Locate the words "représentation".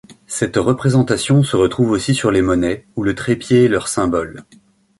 0.57-1.43